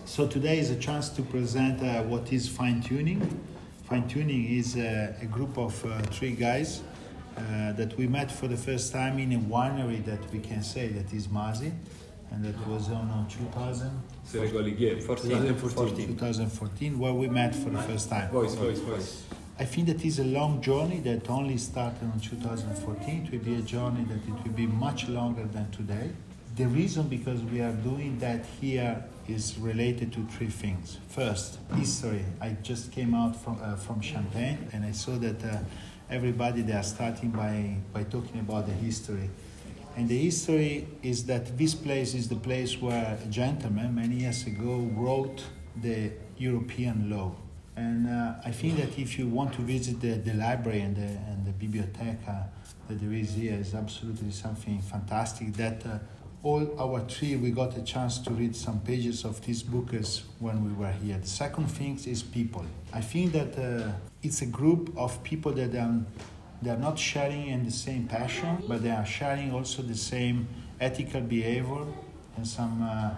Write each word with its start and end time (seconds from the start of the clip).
So 0.05 0.27
today 0.27 0.59
is 0.59 0.70
a 0.70 0.77
chance 0.77 1.09
to 1.11 1.22
present 1.22 1.81
uh, 1.81 2.03
what 2.03 2.33
is 2.33 2.48
fine 2.48 2.83
tuning. 2.83 3.41
Fine 3.93 4.09
Tuning 4.09 4.47
is 4.47 4.77
a, 4.77 5.15
a 5.21 5.27
group 5.27 5.59
of 5.59 5.85
uh, 5.85 6.01
three 6.05 6.31
guys 6.31 6.81
uh, 7.37 7.73
that 7.73 7.95
we 7.99 8.07
met 8.07 8.33
for 8.33 8.49
the 8.49 8.57
first 8.57 8.91
time 8.91 9.19
in 9.19 9.34
a 9.34 9.39
winery 9.39 10.03
that 10.07 10.33
we 10.33 10.39
can 10.39 10.62
say 10.62 10.89
that 10.89 11.12
is 11.12 11.29
Masi, 11.29 11.71
and 12.31 12.43
that 12.43 12.57
was 12.67 12.89
on 12.89 13.27
2000. 13.29 13.91
2014. 15.05 16.09
2014, 16.09 16.99
where 16.99 17.12
we 17.12 17.29
met 17.29 17.55
for 17.55 17.69
the 17.69 17.83
first 17.83 18.09
time. 18.09 18.31
Voice, 18.31 18.55
voice, 18.55 18.79
voice. 18.79 19.25
I 19.59 19.67
think 19.67 19.89
that 19.89 20.03
is 20.06 20.19
a 20.21 20.25
long 20.25 20.62
journey 20.62 21.01
that 21.01 21.29
only 21.29 21.59
started 21.59 22.01
in 22.15 22.19
2014. 22.19 23.27
It 23.27 23.31
will 23.31 23.45
be 23.45 23.56
a 23.56 23.61
journey 23.61 24.05
that 24.05 24.27
it 24.27 24.43
will 24.43 24.56
be 24.56 24.69
much 24.69 25.06
longer 25.11 25.45
than 25.45 25.71
today. 25.71 26.09
The 26.56 26.65
reason 26.65 27.09
because 27.09 27.43
we 27.43 27.61
are 27.61 27.73
doing 27.73 28.19
that 28.21 28.47
here 28.59 29.05
is 29.28 29.59
related 29.59 30.12
to 30.12 30.27
three 30.27 30.48
things. 30.48 30.98
First, 31.09 31.59
history. 31.77 32.25
I 32.41 32.56
just 32.62 32.92
came 32.92 33.15
out 33.15 33.37
from 33.37 33.59
uh, 33.62 33.77
from 33.77 34.01
Champagne 34.01 34.69
and 34.73 34.84
I 34.84 34.92
saw 34.92 35.17
that 35.19 35.45
uh, 35.45 35.59
everybody 36.11 36.62
they 36.62 36.73
are 36.73 36.83
starting 36.83 37.31
by 37.31 37.77
by 37.93 38.05
talking 38.05 38.41
about 38.41 38.67
the 38.67 38.73
history. 38.73 39.31
And 39.97 40.09
the 40.09 40.19
history 40.19 40.89
is 41.03 41.27
that 41.27 41.59
this 41.59 41.75
place 41.75 42.15
is 42.15 42.28
the 42.28 42.37
place 42.37 42.81
where 42.81 43.19
a 43.23 43.27
gentleman 43.27 43.95
many 43.95 44.17
years 44.17 44.47
ago 44.47 44.89
wrote 44.97 45.45
the 45.81 46.12
European 46.39 47.11
law. 47.11 47.34
And 47.77 48.09
uh, 48.09 48.34
I 48.44 48.53
think 48.53 48.77
that 48.77 48.99
if 48.99 49.19
you 49.19 49.27
want 49.28 49.54
to 49.54 49.62
visit 49.62 50.00
the, 50.00 50.15
the 50.15 50.34
library 50.34 50.81
and 50.81 50.97
the, 50.97 51.03
and 51.03 51.44
the 51.44 51.53
biblioteca 51.53 52.49
that 52.89 53.00
there 53.00 53.12
is 53.12 53.34
here 53.34 53.54
is 53.54 53.75
absolutely 53.75 54.31
something 54.31 54.81
fantastic 54.81 55.54
that 55.54 55.84
uh, 55.87 55.99
all 56.42 56.69
our 56.78 57.00
three 57.08 57.36
we 57.36 57.50
got 57.50 57.76
a 57.76 57.82
chance 57.82 58.19
to 58.19 58.30
read 58.30 58.54
some 58.56 58.80
pages 58.80 59.25
of 59.25 59.44
these 59.47 59.62
books 59.62 60.25
when 60.41 60.64
we 60.64 60.72
were 60.72 60.91
here. 60.91 61.19
The 61.19 61.28
second 61.28 61.66
thing 61.66 61.98
is 62.06 62.22
people. 62.22 62.64
I 62.92 63.00
think 63.00 63.32
that 63.32 63.56
uh, 63.58 63.92
it's 64.22 64.42
a 64.42 64.47
group 64.47 64.92
of 64.97 65.22
people 65.22 65.53
that 65.53 65.75
um, 65.76 66.06
they're 66.60 66.76
not 66.76 66.98
sharing 66.98 67.48
in 67.48 67.64
the 67.64 67.70
same 67.70 68.06
passion 68.06 68.62
but 68.69 68.82
they 68.82 68.91
are 68.91 69.06
sharing 69.06 69.53
also 69.53 69.82
the 69.82 69.97
same 69.97 70.48
ethical 70.80 71.20
behavior 71.20 71.86
and 72.36 72.47
some 72.47 72.82
uh, 72.82 73.14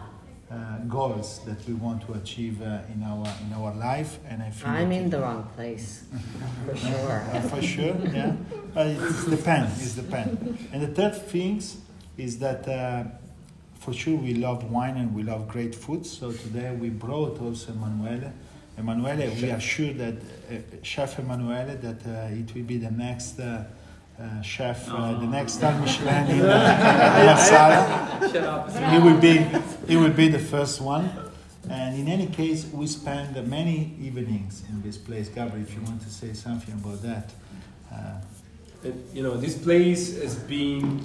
uh, 0.50 0.78
goals 0.88 1.40
that 1.46 1.66
we 1.66 1.74
want 1.74 2.06
to 2.06 2.12
achieve 2.14 2.60
uh, 2.60 2.80
in 2.92 3.02
our 3.02 3.26
in 3.46 3.52
our 3.54 3.74
life. 3.74 4.18
And 4.28 4.42
I 4.42 4.50
think 4.50 4.68
I'm 4.68 4.92
in 4.92 5.08
the 5.08 5.20
wrong 5.20 5.48
place 5.56 6.04
for 6.66 6.76
sure. 6.76 7.24
Uh, 7.32 7.40
for 7.40 7.62
sure 7.62 7.96
yeah. 8.12 8.36
But 8.74 8.88
it 8.88 9.30
depends 9.30 9.96
it 9.96 10.02
depends 10.02 10.60
and 10.72 10.82
the 10.82 10.88
third 10.88 11.16
things 11.16 11.78
is 12.16 12.38
that 12.38 12.68
uh, 12.68 13.04
for 13.80 13.92
sure 13.92 14.16
we 14.16 14.34
love 14.34 14.70
wine 14.70 14.96
and 14.96 15.14
we 15.14 15.22
love 15.22 15.48
great 15.48 15.74
food. 15.74 16.06
So 16.06 16.32
today 16.32 16.74
we 16.74 16.88
brought 16.88 17.40
also 17.40 17.72
Emanuele. 17.72 18.32
Emanuele, 18.78 19.30
we 19.40 19.50
are 19.50 19.60
sure 19.60 19.92
that 19.92 20.14
uh, 20.14 20.54
Chef 20.82 21.18
Emanuele 21.18 21.76
that 21.80 22.06
uh, 22.06 22.34
it 22.34 22.54
will 22.54 22.62
be 22.62 22.78
the 22.78 22.90
next 22.90 23.38
uh, 23.38 23.64
uh 24.18 24.40
chef, 24.42 24.88
uh, 24.90 25.18
the 25.18 25.26
next 25.26 25.54
star 25.54 25.72
Michelin 25.80 26.30
in 26.30 26.38
Marsala. 26.38 27.80
He 28.90 28.98
will 28.98 29.18
be 29.18 29.44
he 29.88 29.96
will 29.96 30.12
be 30.12 30.28
the 30.28 30.38
first 30.38 30.80
one. 30.80 31.10
And 31.68 31.98
in 31.98 32.08
any 32.08 32.26
case, 32.26 32.66
we 32.72 32.86
spend 32.86 33.34
many 33.48 33.96
evenings 33.98 34.62
in 34.68 34.82
this 34.82 34.98
place. 34.98 35.28
Gabriel, 35.28 35.62
if 35.66 35.74
you 35.74 35.80
want 35.80 36.02
to 36.02 36.10
say 36.10 36.34
something 36.34 36.74
about 36.74 37.00
that. 37.02 37.30
you 39.14 39.22
know, 39.22 39.36
this 39.36 39.56
place 39.56 40.20
has 40.20 40.36
been 40.36 41.00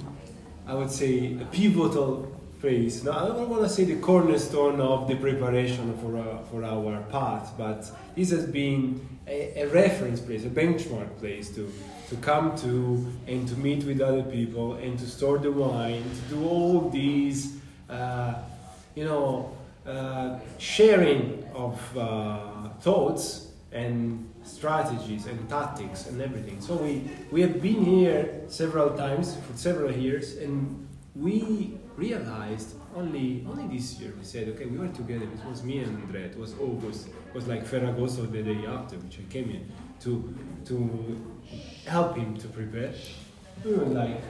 I 0.70 0.74
would 0.74 0.92
say, 0.92 1.36
a 1.40 1.44
pivotal 1.46 2.30
phase. 2.60 3.02
Now, 3.02 3.24
I 3.24 3.26
don't 3.26 3.48
want 3.48 3.64
to 3.64 3.68
say 3.68 3.82
the 3.82 3.96
cornerstone 3.96 4.80
of 4.80 5.08
the 5.08 5.16
preparation 5.16 5.98
for 5.98 6.16
our, 6.16 6.44
for 6.44 6.62
our 6.62 7.02
path, 7.10 7.54
but 7.58 7.90
this 8.14 8.30
has 8.30 8.46
been 8.46 9.04
a, 9.26 9.62
a, 9.62 9.66
reference 9.70 10.20
place, 10.20 10.44
a 10.44 10.48
benchmark 10.48 11.18
place 11.18 11.52
to, 11.56 11.72
to 12.08 12.14
come 12.18 12.56
to 12.58 13.04
and 13.26 13.48
to 13.48 13.56
meet 13.56 13.82
with 13.82 14.00
other 14.00 14.22
people 14.22 14.74
and 14.74 14.96
to 15.00 15.08
store 15.08 15.38
the 15.38 15.50
wine, 15.50 16.04
to 16.04 16.36
do 16.36 16.48
all 16.48 16.88
these, 16.88 17.56
uh, 17.88 18.34
you 18.94 19.06
know, 19.06 19.52
uh, 19.84 20.38
sharing 20.58 21.44
of 21.52 21.98
uh, 21.98 22.68
thoughts 22.80 23.48
and 23.72 24.29
strategies 24.42 25.26
and 25.26 25.48
tactics 25.48 26.06
and 26.06 26.20
everything. 26.20 26.60
So 26.60 26.74
we, 26.76 27.10
we 27.30 27.40
have 27.42 27.60
been 27.60 27.84
here 27.84 28.42
several 28.48 28.96
times 28.96 29.36
for 29.36 29.56
several 29.56 29.92
years 29.92 30.36
and 30.36 30.88
we 31.14 31.78
realized 31.96 32.76
only 32.96 33.44
only 33.48 33.66
this 33.76 34.00
year 34.00 34.12
we 34.16 34.24
said 34.24 34.48
okay 34.48 34.64
we 34.66 34.78
were 34.78 34.88
together. 34.88 35.24
It 35.24 35.44
was 35.48 35.62
me 35.62 35.78
and 35.78 35.96
Andrea 36.02 36.26
it 36.26 36.38
was 36.38 36.54
August 36.58 37.08
it 37.08 37.34
was 37.34 37.46
like 37.46 37.64
Ferragosto 37.64 38.30
the 38.30 38.42
day 38.42 38.64
after 38.66 38.96
which 38.96 39.18
I 39.18 39.32
came 39.32 39.50
in 39.50 39.70
to 40.00 40.34
to 40.66 41.20
help 41.86 42.16
him 42.16 42.36
to 42.38 42.48
prepare. 42.48 42.94
We 43.64 43.74
were 43.74 43.86
like 43.86 44.20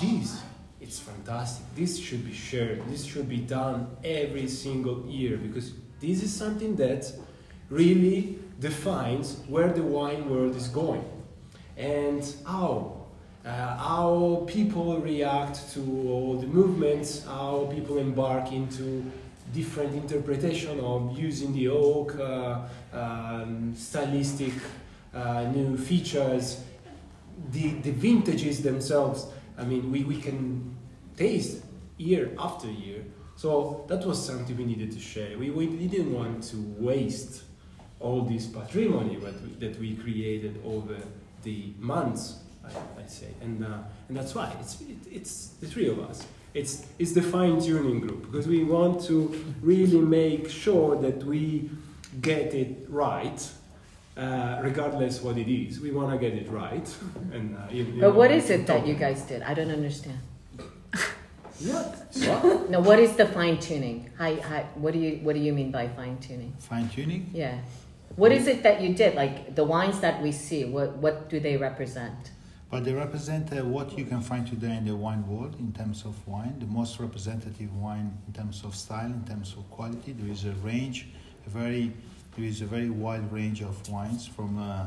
this 0.00 0.42
it's 0.80 0.98
fantastic. 0.98 1.66
This 1.76 1.98
should 1.98 2.24
be 2.24 2.32
shared. 2.32 2.82
This 2.88 3.04
should 3.04 3.28
be 3.28 3.36
done 3.38 3.96
every 4.02 4.48
single 4.48 5.06
year 5.06 5.36
because 5.36 5.72
this 6.00 6.22
is 6.22 6.34
something 6.34 6.74
that 6.76 7.12
really 7.68 8.38
defines 8.60 9.40
where 9.48 9.72
the 9.72 9.82
wine 9.82 10.28
world 10.30 10.54
is 10.54 10.68
going 10.68 11.04
and 11.76 12.34
how 12.46 13.00
uh, 13.44 13.48
how 13.78 14.44
people 14.46 14.98
react 14.98 15.72
to 15.72 15.80
all 16.10 16.36
the 16.36 16.46
movements, 16.46 17.24
how 17.24 17.66
people 17.72 17.96
embark 17.96 18.52
into 18.52 19.02
different 19.54 19.94
interpretation 19.94 20.78
of 20.80 21.18
using 21.18 21.52
the 21.54 21.68
oak, 21.68 22.18
uh, 22.20 22.60
um, 22.92 23.74
stylistic 23.74 24.52
uh, 25.14 25.44
new 25.44 25.76
features, 25.76 26.62
the, 27.50 27.70
the 27.80 27.92
vintages 27.92 28.62
themselves. 28.62 29.26
I 29.56 29.64
mean, 29.64 29.90
we, 29.90 30.04
we 30.04 30.20
can 30.20 30.76
taste 31.16 31.64
year 31.96 32.30
after 32.38 32.70
year. 32.70 33.04
So 33.36 33.86
that 33.88 34.04
was 34.04 34.24
something 34.24 34.54
we 34.54 34.66
needed 34.66 34.92
to 34.92 35.00
share. 35.00 35.38
We, 35.38 35.50
we 35.50 35.66
didn't 35.66 36.12
want 36.12 36.44
to 36.50 36.56
waste 36.78 37.42
all 38.00 38.22
this 38.22 38.46
patrimony 38.46 39.16
that 39.16 39.40
we, 39.42 39.50
that 39.66 39.78
we 39.78 39.94
created 39.94 40.60
over 40.64 40.96
the 41.42 41.72
months, 41.78 42.38
I, 42.64 42.70
I 43.02 43.06
say, 43.06 43.28
and 43.42 43.64
uh, 43.64 43.78
and 44.08 44.16
that's 44.16 44.34
why 44.34 44.52
it's 44.60 44.80
it, 44.80 44.96
it's 45.10 45.48
the 45.60 45.66
three 45.66 45.88
of 45.88 45.98
us. 46.00 46.26
It's 46.54 46.86
it's 46.98 47.12
the 47.12 47.22
fine 47.22 47.60
tuning 47.60 48.00
group 48.00 48.22
because 48.22 48.48
we 48.48 48.64
want 48.64 49.02
to 49.04 49.44
really 49.62 50.00
make 50.00 50.50
sure 50.50 50.96
that 50.96 51.22
we 51.24 51.70
get 52.20 52.54
it 52.54 52.86
right. 52.88 53.40
Uh, 54.16 54.58
regardless 54.62 55.22
what 55.22 55.38
it 55.38 55.48
is, 55.48 55.80
we 55.80 55.92
want 55.92 56.10
to 56.10 56.18
get 56.18 56.36
it 56.36 56.50
right. 56.50 56.94
And 57.32 57.56
uh, 57.56 57.60
you, 57.70 57.84
you 57.84 58.00
but 58.00 58.14
what 58.14 58.30
is 58.30 58.50
it 58.50 58.66
that 58.66 58.86
you 58.86 58.94
guys 58.94 59.22
did? 59.22 59.42
I 59.42 59.54
don't 59.54 59.70
understand. 59.70 60.18
What? 61.60 62.06
What? 62.14 62.70
No, 62.70 62.80
what 62.80 62.98
is 62.98 63.16
the 63.16 63.26
fine 63.26 63.58
tuning? 63.58 64.10
Hi, 64.18 64.34
hi, 64.34 64.64
what 64.76 64.94
do 64.94 64.98
you 64.98 65.20
what 65.22 65.34
do 65.34 65.40
you 65.40 65.52
mean 65.52 65.70
by 65.70 65.88
fine 65.88 66.16
tuning? 66.18 66.54
Fine 66.58 66.88
tuning? 66.88 67.30
Yeah. 67.34 67.58
What 68.16 68.32
is 68.32 68.46
it 68.48 68.62
that 68.64 68.80
you 68.80 68.94
did? 68.94 69.14
Like 69.14 69.54
the 69.54 69.64
wines 69.64 70.00
that 70.00 70.22
we 70.22 70.32
see, 70.32 70.64
what, 70.64 70.96
what 70.96 71.30
do 71.30 71.40
they 71.40 71.56
represent? 71.56 72.32
But 72.70 72.84
they 72.84 72.92
represent 72.92 73.52
uh, 73.52 73.64
what 73.64 73.98
you 73.98 74.04
can 74.04 74.20
find 74.20 74.46
today 74.46 74.76
in 74.76 74.84
the 74.84 74.94
wine 74.94 75.26
world 75.26 75.56
in 75.58 75.72
terms 75.72 76.04
of 76.04 76.14
wine, 76.26 76.56
the 76.60 76.66
most 76.66 77.00
representative 77.00 77.74
wine 77.76 78.16
in 78.26 78.32
terms 78.32 78.62
of 78.64 78.76
style, 78.76 79.06
in 79.06 79.24
terms 79.24 79.54
of 79.56 79.68
quality. 79.70 80.12
There 80.12 80.30
is 80.30 80.44
a 80.44 80.52
range, 80.62 81.08
a 81.46 81.50
very, 81.50 81.92
there 82.36 82.44
is 82.44 82.62
a 82.62 82.66
very 82.66 82.90
wide 82.90 83.32
range 83.32 83.60
of 83.60 83.88
wines 83.88 84.26
from 84.26 84.58
uh, 84.58 84.86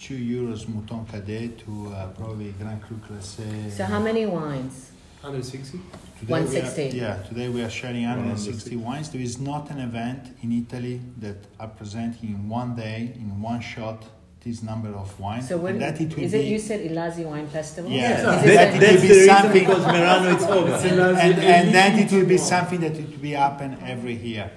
two 0.00 0.16
euros 0.16 0.66
Mouton 0.66 1.06
Cadet 1.08 1.58
to 1.58 1.92
uh, 1.94 2.08
probably 2.08 2.52
Grand 2.58 2.82
Cru 2.82 2.96
Classé. 2.96 3.70
So 3.70 3.84
how 3.84 4.00
many 4.00 4.26
wines? 4.26 4.90
160. 5.22 5.78
Today 5.78 6.26
we 6.26 6.32
are- 6.34 6.42
160. 6.42 6.96
yeah, 6.98 7.16
today 7.28 7.48
we 7.48 7.62
are 7.62 7.70
sharing 7.70 8.04
160 8.04 8.76
wines. 8.76 9.08
There 9.10 9.20
is 9.20 9.38
not 9.40 9.70
an 9.70 9.78
event 9.78 10.36
in 10.42 10.50
Italy 10.52 11.00
that 11.20 11.36
are 11.60 11.68
presenting 11.68 12.30
in 12.30 12.48
one 12.48 12.74
day, 12.74 13.12
in 13.14 13.40
one 13.40 13.60
shot, 13.60 14.02
this 14.44 14.62
number 14.64 14.88
of 14.88 15.18
wines. 15.20 15.48
So 15.48 15.58
what, 15.58 15.72
and 15.72 15.82
that 15.82 16.00
it 16.00 16.16
will 16.16 16.24
is 16.24 16.32
be, 16.32 16.38
it 16.40 16.46
you 16.46 16.58
said 16.58 16.80
Illasi 16.90 17.24
Wine 17.24 17.46
Festival? 17.46 17.88
Yeah. 17.92 18.18
Is 18.18 18.24
That- 18.24 18.44
it 18.44 18.54
that- 18.56 18.74
a- 18.76 18.80
that's 18.80 19.02
the 19.02 19.08
be 19.08 19.14
reason 19.14 19.28
something- 19.36 19.52
because 19.64 19.84
Merano 19.84 20.34
it's 20.34 20.44
over. 20.44 20.74
It's 20.74 20.84
a- 20.84 21.22
and, 21.24 21.38
and 21.38 21.74
then 21.74 21.98
it 22.00 22.10
will 22.12 22.26
be 22.26 22.38
something 22.38 22.80
that 22.80 22.96
it 22.98 23.08
will 23.08 23.18
be 23.30 23.30
happen 23.32 23.76
every 23.84 24.16
year. 24.16 24.50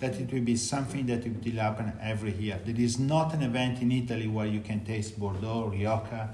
That 0.00 0.14
it 0.20 0.32
will 0.32 0.42
be 0.42 0.56
something 0.56 1.06
that 1.06 1.24
it 1.26 1.44
will 1.44 1.60
happen 1.60 1.92
every 2.02 2.32
year. 2.34 2.58
There 2.64 2.74
is 2.80 2.98
not 2.98 3.34
an 3.34 3.42
event 3.42 3.80
in 3.82 3.92
Italy 3.92 4.26
where 4.26 4.46
you 4.46 4.60
can 4.60 4.80
taste 4.84 5.18
Bordeaux, 5.18 5.70
Rioja, 5.72 6.30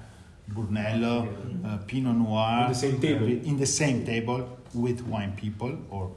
Brunello, 0.48 1.28
uh, 1.64 1.78
Pinot 1.86 2.16
Noir 2.16 2.64
On 2.64 2.68
the 2.68 2.74
same 2.74 3.00
table. 3.00 3.26
in 3.26 3.56
the 3.58 3.66
same 3.66 4.04
table 4.04 4.58
with 4.74 5.02
wine 5.02 5.32
people, 5.36 5.76
or 5.90 6.10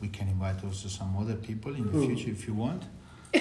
we 0.00 0.08
can 0.08 0.28
invite 0.28 0.62
also 0.64 0.88
some 0.88 1.16
other 1.18 1.34
people 1.34 1.74
in 1.74 1.84
the 1.84 1.90
Who? 1.90 2.06
future 2.06 2.30
if 2.30 2.46
you 2.46 2.54
want. 2.54 2.84
Uh, 3.32 3.38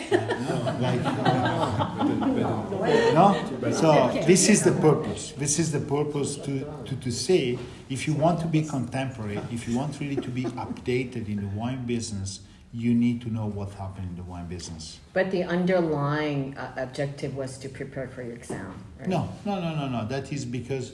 no, 0.48 0.56
like, 0.80 1.02
no? 3.14 3.72
So 3.72 4.22
this 4.26 4.48
is 4.48 4.64
the 4.64 4.72
purpose. 4.72 5.34
This 5.38 5.58
is 5.58 5.72
the 5.72 5.80
purpose 5.80 6.36
to, 6.38 6.60
to, 6.86 6.96
to 6.96 7.12
say 7.12 7.58
if 7.90 8.06
you 8.08 8.14
want 8.14 8.40
to 8.42 8.48
be 8.48 8.62
contemporary, 8.62 9.40
if 9.52 9.68
you 9.68 9.76
want 9.76 10.00
really 10.00 10.16
to 10.18 10.30
be 10.30 10.44
updated 10.44 11.28
in 11.28 11.38
the 11.38 11.48
wine 11.60 11.86
business, 11.88 12.42
you 12.72 12.94
need 12.94 13.22
to 13.22 13.30
know 13.30 13.48
what 13.48 13.72
happened 13.74 14.10
in 14.10 14.16
the 14.16 14.24
wine 14.24 14.48
business. 14.48 15.00
But 15.14 15.32
the 15.32 15.44
underlying 15.44 16.56
uh, 16.58 16.74
objective 16.78 17.36
was 17.36 17.58
to 17.60 17.70
prepare 17.70 18.08
for 18.08 18.22
your 18.22 18.34
exam, 18.34 18.74
right? 19.00 19.08
No, 19.08 19.30
no, 19.46 19.60
no, 19.60 19.76
no, 19.76 19.88
no. 19.88 20.08
That 20.08 20.32
is 20.32 20.46
because 20.46 20.94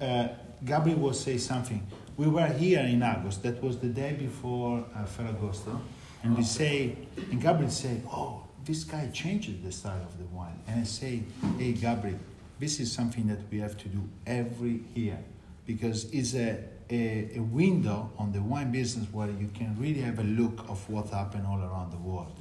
uh, 0.00 0.28
Gabriel 0.64 0.98
was 0.98 1.18
saying 1.18 1.40
something. 1.40 1.84
We 2.16 2.28
were 2.28 2.46
here 2.46 2.80
in 2.80 3.02
August. 3.02 3.42
That 3.42 3.62
was 3.62 3.78
the 3.78 3.88
day 3.88 4.12
before 4.12 4.84
uh, 4.94 5.04
Ferragosto, 5.04 5.80
and 6.22 6.36
we 6.36 6.44
say, 6.44 6.96
and 7.30 7.40
Gabriel 7.40 7.70
say, 7.70 8.02
"Oh, 8.12 8.44
this 8.64 8.84
guy 8.84 9.08
changed 9.08 9.64
the 9.64 9.72
style 9.72 10.02
of 10.02 10.16
the 10.18 10.26
wine." 10.26 10.60
And 10.68 10.80
I 10.80 10.84
say, 10.84 11.22
"Hey, 11.58 11.72
Gabriel, 11.72 12.18
this 12.60 12.78
is 12.78 12.92
something 12.92 13.26
that 13.28 13.40
we 13.50 13.58
have 13.58 13.76
to 13.78 13.88
do 13.88 14.06
every 14.26 14.82
year 14.94 15.18
because 15.66 16.04
it's 16.12 16.34
a, 16.34 16.58
a, 16.90 17.30
a 17.36 17.40
window 17.40 18.10
on 18.18 18.32
the 18.32 18.40
wine 18.42 18.72
business 18.72 19.06
where 19.12 19.28
you 19.30 19.48
can 19.54 19.76
really 19.78 20.00
have 20.00 20.18
a 20.18 20.24
look 20.24 20.58
of 20.68 20.88
what 20.90 21.08
happened 21.10 21.46
all 21.46 21.60
around 21.60 21.92
the 21.92 21.98
world. 21.98 22.36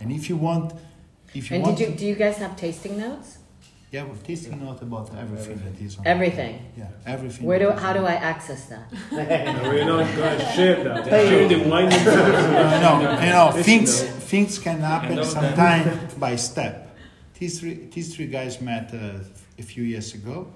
And 0.00 0.10
if 0.10 0.28
you 0.28 0.36
want, 0.36 0.72
if 1.34 1.50
you 1.50 1.56
And 1.56 1.64
want 1.64 1.76
did 1.78 1.84
you, 1.88 1.92
to- 1.92 1.98
do 1.98 2.06
you 2.06 2.14
guys 2.14 2.36
have 2.38 2.56
tasting 2.56 2.98
notes? 2.98 3.38
yeah, 3.92 4.04
we're 4.04 4.14
tasting 4.22 4.58
notes 4.64 4.82
about 4.82 5.10
everything 5.18 5.58
that 5.64 5.80
is 5.84 5.98
on. 5.98 6.06
Everything. 6.06 6.64
Yeah, 6.78 6.86
everything. 7.06 7.44
Where 7.44 7.58
do, 7.58 7.70
how 7.72 7.92
do 7.92 8.06
I 8.06 8.14
access 8.14 8.66
that? 8.66 8.88
We're 9.10 9.84
not 9.84 10.06
going 10.16 10.38
to 10.38 10.44
share 10.54 10.84
that. 10.84 11.06
Share 11.06 11.42
you- 11.42 11.48
the 11.64 11.68
wine. 11.68 11.88
No, 11.90 13.00
no, 13.02 13.20
you 13.20 13.30
know, 13.30 13.50
things 13.62 14.02
no. 14.02 14.08
things 14.32 14.58
can 14.60 14.78
happen 14.80 15.16
know 15.16 15.24
sometime 15.24 16.08
by 16.18 16.36
step. 16.36 16.96
These 17.38 17.58
three, 17.60 17.88
these 17.92 18.14
three 18.14 18.26
guys 18.28 18.60
met 18.60 18.94
uh, 18.94 19.18
a 19.58 19.62
few 19.62 19.82
years 19.82 20.14
ago. 20.14 20.46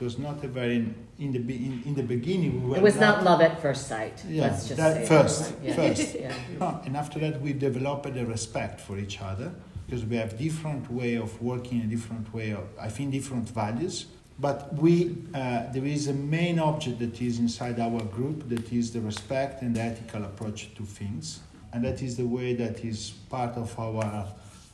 It 0.00 0.04
was 0.04 0.18
not 0.18 0.44
a 0.44 0.48
very 0.48 0.94
in 1.18 1.32
the 1.32 1.38
in, 1.38 1.82
in 1.86 1.94
the 1.94 2.04
beginning. 2.04 2.62
We 2.62 2.70
were 2.70 2.76
It 2.76 2.82
was 2.82 3.00
not 3.00 3.24
love 3.24 3.40
at 3.40 3.60
first 3.60 3.88
sight. 3.88 4.22
Yeah, 4.28 4.42
Let's 4.42 4.68
just 4.68 4.76
that 4.76 4.94
say 4.94 5.06
first, 5.06 5.54
Yeah. 5.62 5.74
first. 5.74 6.14
Yeah. 6.14 6.78
And 6.86 6.96
after 6.96 7.18
that, 7.18 7.40
we 7.40 7.52
developed 7.52 8.06
a 8.06 8.24
respect 8.24 8.80
for 8.80 8.96
each 8.96 9.20
other 9.20 9.50
because 9.86 10.04
we 10.04 10.16
have 10.16 10.38
different 10.38 10.88
way 10.92 11.16
of 11.16 11.42
working, 11.42 11.80
a 11.80 11.86
different 11.86 12.32
way 12.32 12.52
of, 12.52 12.64
I 12.80 12.88
think, 12.88 13.10
different 13.10 13.48
values. 13.48 14.06
But 14.38 14.72
we, 14.74 15.16
uh, 15.34 15.72
there 15.72 15.84
is 15.84 16.06
a 16.06 16.12
main 16.12 16.60
object 16.60 17.00
that 17.00 17.20
is 17.20 17.40
inside 17.40 17.80
our 17.80 18.02
group 18.04 18.48
that 18.50 18.72
is 18.72 18.92
the 18.92 19.00
respect 19.00 19.62
and 19.62 19.74
the 19.74 19.80
ethical 19.80 20.22
approach 20.24 20.72
to 20.76 20.84
things, 20.84 21.40
and 21.72 21.84
that 21.84 22.02
is 22.02 22.16
the 22.16 22.26
way 22.26 22.54
that 22.54 22.84
is 22.84 23.14
part 23.28 23.56
of 23.56 23.76
our 23.80 24.28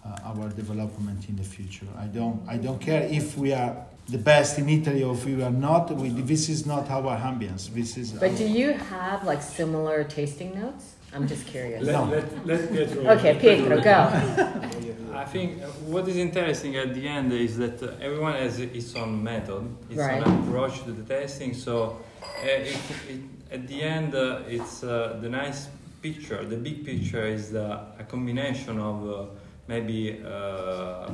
uh, 0.05 0.19
our 0.31 0.51
development 0.51 1.29
in 1.31 1.37
the 1.37 1.43
future. 1.43 1.87
I 1.99 2.05
don't, 2.07 2.43
I 2.47 2.59
don't 2.59 2.79
care 2.79 3.05
if 3.05 3.39
we 3.39 3.55
are 3.55 3.87
the 4.09 4.19
best 4.19 4.59
in 4.59 4.69
Italy 4.69 5.03
or 5.03 5.15
if 5.15 5.25
we 5.25 5.43
are 5.43 5.51
not. 5.51 5.91
We, 5.91 6.09
this 6.11 6.49
is 6.49 6.67
not 6.67 6.91
our 6.91 7.17
ambience. 7.17 7.69
This 7.73 7.97
is. 7.97 8.13
But 8.13 8.31
our- 8.33 8.37
do 8.37 8.47
you 8.47 8.73
have 8.75 9.25
like 9.25 9.43
similar 9.43 10.05
tasting 10.05 10.55
notes? 10.61 10.95
I'm 11.15 11.29
just 11.29 11.47
curious. 11.47 11.83
Let, 11.85 11.93
No. 11.93 12.05
let, 12.07 12.47
let 12.47 12.73
Pietro. 12.73 13.07
Okay, 13.13 13.39
Pietro, 13.39 13.81
go. 13.81 13.93
I 15.15 15.25
think 15.27 15.63
uh, 15.63 15.67
what 15.87 16.09
is 16.09 16.17
interesting 16.17 16.75
at 16.77 16.93
the 16.93 17.07
end 17.07 17.33
is 17.33 17.57
that 17.59 17.81
uh, 17.81 17.93
everyone 18.01 18.35
has 18.35 18.59
its 18.59 18.97
own 18.97 19.23
method, 19.23 19.63
its 19.89 19.99
Right. 20.01 20.27
own 20.27 20.43
approach 20.49 20.83
to 20.85 20.91
the 20.93 21.05
testing. 21.05 21.55
So 21.55 22.01
uh, 22.21 22.47
it, 22.47 22.77
it, 23.09 23.21
at 23.53 23.69
the 23.69 23.81
end, 23.83 24.15
uh, 24.17 24.41
it's 24.49 24.83
uh, 24.83 25.17
the 25.21 25.29
nice 25.29 25.69
picture. 26.03 26.45
The 26.45 26.57
big 26.57 26.85
picture 26.85 27.25
is 27.29 27.53
the, 27.53 27.81
a 27.97 28.05
combination 28.09 28.81
of 28.81 29.09
uh, 29.09 29.27
maybe 29.69 30.21
uh, 30.27 31.09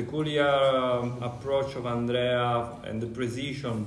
peculiar 0.00 0.46
um, 0.46 1.22
approach 1.22 1.74
of 1.76 1.86
Andrea 1.86 2.68
and 2.84 3.00
the 3.00 3.06
precision 3.18 3.86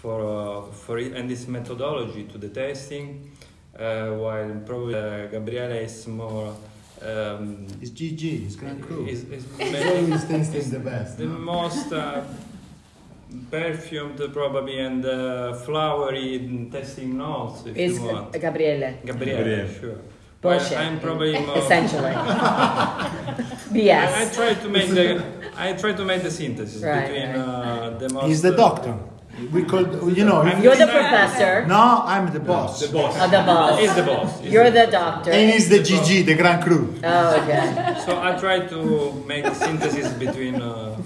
for 0.00 0.18
uh, 0.22 0.62
for 0.84 0.98
it, 0.98 1.12
and 1.16 1.28
this 1.28 1.46
methodology 1.48 2.24
to 2.32 2.38
the 2.38 2.48
testing, 2.48 3.06
uh, 3.78 4.10
while 4.22 4.50
probably 4.66 4.94
uh, 4.94 5.26
Gabriele 5.34 5.78
is 5.88 6.06
more. 6.06 6.54
Um, 7.00 7.66
It's 7.82 7.90
GG. 7.98 8.22
It's 8.46 8.56
Grand 8.56 8.82
Cru. 8.82 9.06
is, 9.06 9.22
is 9.30 9.44
always 9.60 10.24
tasting 10.32 10.70
the 10.76 10.80
best. 10.90 11.18
the 11.18 11.26
most 11.26 11.92
uh, 11.92 12.22
perfumed 13.50 14.18
probably 14.32 14.78
and 14.80 15.04
uh, 15.04 15.54
flowery 15.64 16.68
tasting 16.72 17.16
notes 17.18 17.66
if 17.66 17.76
Is 17.76 17.98
you 17.98 18.04
want. 18.04 18.32
Gabriele. 18.32 18.94
Gabriele, 19.06 19.36
Gabriele. 19.38 19.68
sure. 19.80 19.98
Bullshit. 20.40 20.70
Well, 20.72 20.86
I'm 20.86 21.00
probably 21.00 21.32
more. 21.46 21.58
Essentially. 21.58 22.12
I, 22.14 23.10
I 24.22 24.24
try 24.38 24.54
to 24.54 24.68
make 24.68 24.88
the 24.90 25.22
I 25.58 25.72
try 25.72 25.92
to 25.92 26.04
make 26.04 26.22
the 26.22 26.30
synthesis 26.30 26.82
Right, 26.82 27.08
between 27.08 27.28
right. 27.30 27.36
Uh, 27.36 27.98
the 27.98 28.08
most. 28.14 28.26
He's 28.26 28.42
the 28.42 28.54
doctor. 28.54 28.94
We 29.52 29.62
call, 29.64 29.82
you 30.18 30.24
know. 30.24 30.40
I'm 30.42 30.62
You're 30.62 30.74
the 30.74 30.82
Exactly. 30.84 30.98
professor. 31.00 31.66
No, 31.66 32.02
I'm 32.04 32.32
the 32.32 32.40
boss. 32.40 32.80
The 32.80 32.92
boss. 32.92 33.14
of 33.20 33.30
the 33.30 33.42
boss. 33.50 33.78
He's 33.80 33.94
the 33.94 34.02
boss. 34.02 34.40
He's 34.40 34.52
You're 34.52 34.70
the 34.70 34.86
the 34.86 34.92
doctor. 35.00 35.30
And 35.30 35.50
he's 35.52 35.68
the 35.68 35.78
GG, 35.78 36.26
the 36.26 36.34
Grand 36.34 36.62
Cru. 36.64 36.94
Oh, 37.04 37.42
okay. 37.42 37.94
So 38.06 38.20
I 38.20 38.30
try 38.38 38.66
to 38.66 38.80
make 39.26 39.44
the 39.44 39.54
synthesis 39.54 40.12
between 40.14 40.56
uh, 40.56 40.96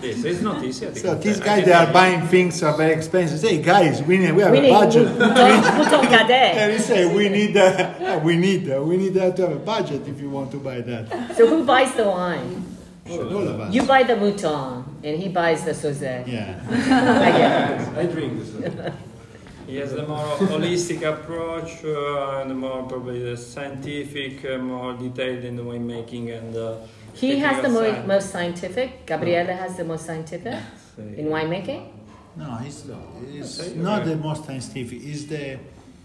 this. 0.00 0.22
It's 0.24 0.40
not 0.42 0.62
easy. 0.62 0.94
So 0.94 1.14
these 1.16 1.40
guys, 1.40 1.54
think 1.56 1.66
they 1.66 1.72
are 1.72 1.92
buying 1.92 2.22
things 2.28 2.62
are 2.62 2.76
very 2.76 2.92
expensive. 2.92 3.38
Say, 3.40 3.60
guys, 3.62 4.02
we 4.02 4.18
need, 4.18 4.32
we 4.38 4.42
have 4.42 4.52
We 4.52 4.58
a 4.58 4.62
need 4.62 4.70
budget. 4.70 5.08
Mouton 5.18 5.62
Mouton 5.78 6.04
Cadet. 6.14 6.54
And 6.60 6.72
he 6.74 6.78
say, 6.78 7.12
we 7.12 7.28
need, 7.28 7.56
uh, 7.56 8.20
we 8.28 8.36
need, 8.36 8.70
uh, 8.70 8.82
we 8.82 8.96
need 8.98 9.16
uh, 9.16 9.32
to 9.32 9.42
have 9.42 9.52
a 9.52 9.62
budget 9.74 10.06
if 10.06 10.20
you 10.20 10.30
want 10.30 10.50
to 10.52 10.58
buy 10.58 10.80
that. 10.82 11.36
So 11.36 11.46
who 11.48 11.64
buys 11.64 11.92
the 11.94 12.04
wine? 12.06 12.66
All, 13.08 13.36
all 13.36 13.48
of 13.48 13.60
us. 13.60 13.74
You 13.74 13.82
buy 13.84 14.02
the 14.02 14.16
mouton, 14.16 14.84
and 15.02 15.16
he 15.22 15.28
buys 15.28 15.64
the 15.64 15.72
sauzet. 15.72 16.26
Yeah. 16.26 16.60
I 16.70 17.30
get. 17.38 17.98
I 17.98 18.06
drink 18.06 18.38
this. 18.38 18.92
He 19.66 19.76
has 19.76 19.92
the 19.92 20.06
more 20.06 20.36
holistic 20.36 21.02
approach 21.02 21.84
uh, 21.84 22.40
and 22.40 22.58
more 22.58 22.82
probably 22.84 23.22
the 23.22 23.36
scientific, 23.36 24.44
uh, 24.44 24.58
more 24.58 24.94
detailed 24.94 25.44
in 25.44 25.56
the 25.56 25.62
winemaking 25.62 26.36
and. 26.36 26.56
Uh, 26.56 26.74
He 27.14 27.38
has 27.38 27.56
the 27.62 27.68
technical 27.68 28.02
mo- 28.02 28.06
most 28.14 28.30
scientific. 28.30 29.06
Gabriele 29.06 29.46
has 29.62 29.76
the 29.76 29.84
most 29.84 30.06
scientific 30.06 30.54
in 30.98 31.26
winemaking. 31.26 31.82
No, 32.36 32.58
it's, 32.64 32.84
it's 33.38 33.60
Okay. 33.60 33.74
not 33.78 34.04
the 34.04 34.16
most 34.16 34.44
scientific. 34.46 34.98
It's 35.02 35.24
the, 35.24 35.58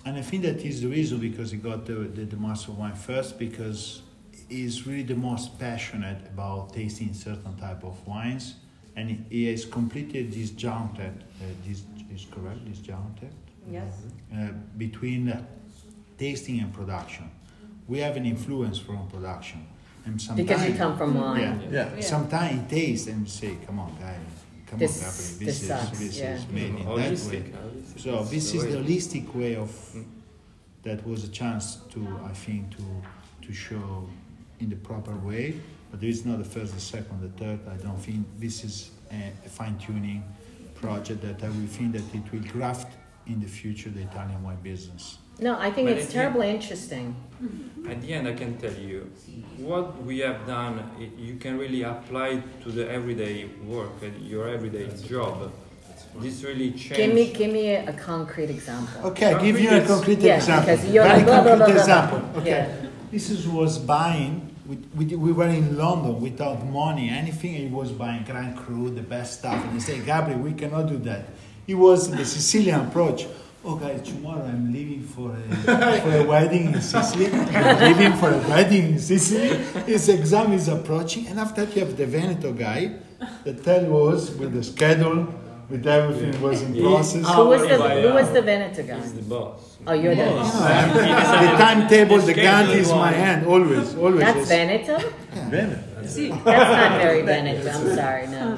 and 0.05 0.17
I 0.17 0.21
think 0.21 0.43
that 0.43 0.57
is 0.65 0.81
the 0.81 0.87
reason 0.87 1.19
because 1.19 1.51
he 1.51 1.57
got 1.57 1.85
the, 1.85 1.93
the, 2.17 2.23
the 2.25 2.37
Master 2.37 2.71
Wine 2.71 2.95
first 2.95 3.37
because 3.39 4.01
he's 4.49 4.85
really 4.87 5.03
the 5.03 5.15
most 5.15 5.57
passionate 5.59 6.21
about 6.33 6.73
tasting 6.73 7.13
certain 7.13 7.55
type 7.57 7.83
of 7.83 8.05
wines, 8.07 8.55
and 8.95 9.09
he, 9.09 9.19
he 9.29 9.51
has 9.51 9.65
completed 9.65 10.31
this 10.31 10.49
disjointed. 10.51 11.23
Uh, 11.41 11.45
this 11.67 11.83
is 12.13 12.25
correct. 12.31 12.63
Disjointed 12.65 13.31
Yes. 13.71 13.93
uh, 14.33 14.49
between 14.77 15.29
uh, 15.29 15.43
tasting 16.17 16.59
and 16.59 16.71
production. 16.71 17.29
We 17.87 17.99
have 17.99 18.15
an 18.15 18.25
influence 18.25 18.77
from 18.77 19.07
production, 19.07 19.65
and 20.05 20.21
sometimes 20.21 20.47
Because 20.47 20.67
you 20.69 20.75
come 20.75 20.97
from 20.97 21.15
wine. 21.15 21.67
yeah. 21.71 21.89
Yeah. 21.95 22.01
Sometimes 22.01 22.51
he 22.71 22.75
tastes 22.81 23.07
and 23.07 23.27
say, 23.27 23.57
"Come 23.65 23.79
on, 23.79 23.91
guy, 23.99 24.17
come 24.67 24.79
This- 24.79 24.97
on, 25.03 25.09
Gabriel, 25.11 25.39
this 25.39 25.39
this, 25.39 25.61
is 25.61 25.67
sucks, 25.67 25.99
this 25.99 26.17
yeah. 26.19 26.35
is 26.35 26.47
made 26.49 26.63
in 26.69 26.75
that 26.75 26.95
way." 26.95 27.09
holistic. 27.09 27.43
holistic. 27.53 27.99
So 27.99 28.23
this 28.23 28.53
is 28.53 28.61
the 28.63 28.77
holistic 28.83 29.33
way 29.35 29.55
of 29.55 29.71
that 30.83 31.05
was 31.07 31.23
a 31.23 31.29
chance 31.29 31.77
to 31.93 31.99
I 32.23 32.33
think 32.33 32.69
to 32.77 32.83
to 33.47 33.53
show 33.53 34.07
in 34.59 34.69
the 34.69 34.75
proper 34.75 35.15
way, 35.15 35.59
but 35.91 35.99
there 36.01 36.09
is 36.09 36.25
not 36.25 36.37
the 36.37 36.43
first, 36.45 36.73
the 36.73 36.79
second, 36.81 37.21
the 37.21 37.29
third. 37.43 37.59
I 37.71 37.77
don't 37.77 37.97
think 37.99 38.25
this 38.39 38.63
is 38.63 38.91
a, 39.11 39.31
a 39.45 39.49
fine 39.49 39.77
tuning 39.77 40.23
project 40.75 41.21
that 41.21 41.43
I 41.43 41.49
will 41.49 41.67
think 41.67 41.93
that 41.93 42.03
it 42.13 42.31
will 42.31 42.47
graft 42.51 42.91
in 43.27 43.39
the 43.39 43.47
future 43.47 43.89
the 43.89 44.01
Italian 44.01 44.41
wine 44.43 44.57
business. 44.61 45.17
No, 45.39 45.57
I 45.59 45.69
think 45.71 45.89
But 45.89 45.97
it's 45.97 46.09
it- 46.09 46.13
terribly 46.13 46.49
interesting. 46.49 47.15
At 47.89 48.01
the 48.01 48.13
end, 48.13 48.27
I 48.27 48.33
can 48.33 48.57
tell 48.57 48.73
you 48.73 49.11
what 49.57 50.01
we 50.03 50.19
have 50.19 50.45
done. 50.47 50.79
i- 50.99 51.11
You 51.21 51.35
can 51.35 51.57
really 51.57 51.83
apply 51.83 52.41
to 52.63 52.71
the 52.71 52.89
everyday 52.89 53.45
work, 53.65 53.91
uh, 54.01 54.07
your 54.23 54.47
everyday 54.47 54.87
job. 55.07 55.51
This 56.17 56.43
really 56.43 56.71
changed. 56.71 56.95
Give 56.95 57.13
me, 57.13 57.33
give 57.33 57.51
me 57.51 57.71
a, 57.75 57.89
a 57.89 57.93
concrete 57.93 58.49
example. 58.49 59.07
Okay, 59.09 59.33
I 59.33 59.41
give 59.43 59.59
you 59.59 59.67
a 59.69 59.81
Concrete 59.81 59.87
concrete 59.87 60.19
Yeah, 60.21 60.35
example. 60.37 60.75
because 60.75 60.89
you're 60.93 61.03
Very 61.03 61.17
like 61.17 61.25
blah, 61.25 61.41
blah, 61.43 61.57
concrete 61.57 61.73
blah, 61.73 61.83
blah, 61.85 62.05
example. 62.05 62.39
Okay, 62.41 62.49
Yeah. 62.49 62.84
This 63.15 63.29
is 63.29 63.47
was 63.47 63.77
buying. 63.77 64.53
We, 64.67 64.75
we, 64.93 65.15
we 65.15 65.31
were 65.31 65.47
in 65.47 65.77
London 65.77 66.19
without 66.19 66.65
money, 66.65 67.09
anything. 67.09 67.53
He 67.53 67.67
was 67.67 67.89
buying 67.91 68.25
Grand 68.25 68.57
Cru, 68.57 68.89
the 68.89 69.01
best 69.01 69.39
stuff, 69.39 69.63
and 69.63 69.71
he 69.71 69.79
said, 69.79 70.05
"Gabriel, 70.05 70.39
we 70.39 70.51
cannot 70.51 70.89
do 70.89 70.97
that." 71.09 71.23
It 71.65 71.75
was 71.75 72.11
the 72.11 72.25
Sicilian 72.25 72.81
approach. 72.87 73.25
Oh, 73.63 73.77
guys, 73.77 74.01
tomorrow 74.01 74.43
I'm 74.43 74.71
leaving 74.73 75.01
for 75.01 75.31
a, 75.31 76.01
for 76.01 76.13
a 76.17 76.23
wedding 76.23 76.73
in 76.73 76.81
Sicily. 76.81 77.31
I'm 77.31 77.79
leaving 77.87 78.13
for 78.17 78.29
a 78.29 78.37
wedding 78.49 78.85
in 78.93 78.99
Sicily. 78.99 79.57
His 79.85 80.09
exam 80.09 80.51
is 80.51 80.67
approaching, 80.67 81.27
and 81.27 81.39
after 81.39 81.65
that 81.65 81.73
you 81.73 81.85
have 81.85 81.95
the 81.95 82.05
Veneto 82.05 82.51
guy 82.51 82.99
that 83.45 83.63
tell 83.63 84.09
us 84.09 84.29
with 84.31 84.53
the 84.53 84.63
schedule, 84.63 85.33
with 85.69 85.85
everything 85.87 86.41
was 86.41 86.61
in 86.61 86.75
Yeah. 86.75 86.81
process. 86.83 87.25
Who 87.35 87.45
was 87.47 87.61
the, 87.67 87.77
by, 87.77 88.01
who 88.01 88.13
was 88.13 88.31
the 88.31 88.41
Veneto 88.41 88.83
guy? 88.83 88.97
He's 88.99 89.13
the 89.13 89.21
boss. 89.23 89.77
Oh, 89.87 89.93
you're 89.93 90.15
the 90.15 90.25
No, 90.25 90.37
I'm- 90.39 90.93
the 90.93 91.57
timetable, 91.63 92.19
the 92.19 92.33
gun 92.33 92.69
is 92.71 92.91
my 92.91 93.11
hand, 93.11 93.45
always, 93.47 93.95
always. 93.95 94.19
That's 94.19 94.37
Yes. 94.37 94.47
Veneto? 94.47 94.97
Veneto. 95.49 95.81
That's 96.01 96.17
not 96.17 97.01
very 97.01 97.21
Veneto. 97.23 97.69
I'm 97.69 97.95
sorry, 97.95 98.27
no. 98.27 98.57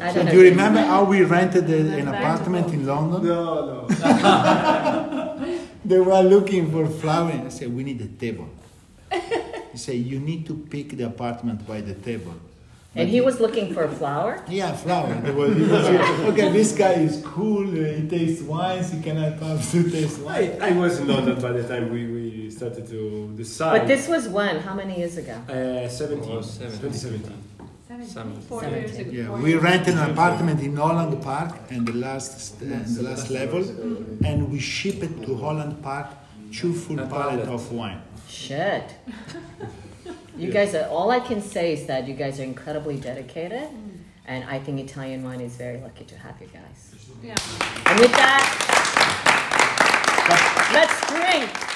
I 0.00 0.12
don't 0.12 0.24
know. 0.26 0.30
do 0.32 0.36
you 0.38 0.44
remember 0.50 0.80
how 0.80 1.04
we 1.04 1.22
rented 1.22 1.70
a, 1.70 1.98
an 2.00 2.08
apartment 2.08 2.72
in 2.74 2.86
London? 2.86 3.24
No, 3.26 3.86
no. 3.86 3.86
They 5.84 6.00
were 6.00 6.20
looking 6.22 6.72
for 6.72 6.84
flower. 6.88 7.30
I 7.30 7.48
said, 7.48 7.72
we 7.72 7.84
need 7.84 8.00
a 8.00 8.08
table. 8.08 8.48
He 9.70 9.78
said, 9.78 9.94
you 9.94 10.18
need 10.18 10.44
to 10.46 10.54
pick 10.54 10.88
the 10.96 11.04
apartment 11.06 11.64
by 11.66 11.80
the 11.80 11.94
table. 11.94 12.34
And 12.98 13.08
he 13.08 13.20
was 13.20 13.40
looking 13.40 13.74
for 13.74 13.82
a 13.84 13.90
flower? 13.90 14.42
Yeah, 14.48 14.72
flower. 14.72 15.12
They 15.24 15.30
were, 15.30 15.52
he 15.52 15.62
was, 15.62 15.86
okay, 16.30 16.50
this 16.50 16.72
guy 16.76 16.94
is 17.08 17.22
cool. 17.24 17.66
uh, 17.68 17.92
He 17.98 18.08
tastes 18.08 18.42
wines. 18.42 18.90
He 18.92 19.00
cannot 19.02 19.38
have 19.40 19.70
to 19.72 19.90
taste 19.90 20.20
wine. 20.20 20.56
I, 20.60 20.68
I 20.70 20.72
was 20.72 20.98
in 21.00 21.06
London 21.08 21.40
by 21.40 21.52
the 21.52 21.66
time 21.68 21.90
we, 21.92 22.06
we 22.06 22.50
started 22.50 22.86
to 22.88 23.00
decide. 23.36 23.78
But 23.80 23.86
this 23.86 24.08
was 24.08 24.28
when? 24.28 24.60
How 24.60 24.74
many 24.74 24.94
years 24.98 25.16
ago? 25.18 25.34
Uh, 25.48 25.88
17, 25.88 26.30
Oh, 26.32 26.40
17. 26.40 26.80
2017. 26.80 27.42
Some, 28.06 28.34
Four 28.42 28.60
Seventeen. 28.62 28.82
years 28.82 28.98
ago. 28.98 29.10
Yeah, 29.36 29.42
we 29.42 29.54
rented 29.54 29.94
an 29.94 30.10
apartment 30.10 30.60
in 30.60 30.76
Holland 30.76 31.22
Park 31.22 31.52
and 31.70 31.86
the 31.86 31.94
last 31.94 32.38
st- 32.40 32.70
and 32.72 32.84
the 32.98 33.02
last 33.02 33.30
level, 33.30 33.60
and 34.28 34.50
we 34.52 34.58
ship 34.58 35.02
it 35.02 35.22
to 35.24 35.36
Holland 35.36 35.82
Park, 35.82 36.08
two 36.52 36.74
full 36.74 36.98
A 37.00 37.06
pallet 37.06 37.44
pallet. 37.44 37.48
of 37.48 37.72
wine. 37.72 38.00
Shit. 38.28 38.86
You 40.36 40.52
guys 40.52 40.74
are, 40.74 40.86
all 40.88 41.10
I 41.10 41.20
can 41.20 41.40
say 41.40 41.72
is 41.72 41.86
that 41.86 42.06
you 42.06 42.14
guys 42.14 42.38
are 42.40 42.44
incredibly 42.44 42.98
dedicated. 42.98 43.68
And 44.26 44.44
I 44.44 44.58
think 44.58 44.80
Italian 44.80 45.22
wine 45.22 45.40
is 45.40 45.56
very 45.56 45.78
lucky 45.78 46.04
to 46.04 46.18
have 46.18 46.40
you 46.40 46.48
guys. 46.48 46.94
Yeah. 47.22 47.36
And 47.86 48.00
with 48.00 48.12
that, 48.12 48.42
let's 50.72 51.00
drink. 51.10 51.75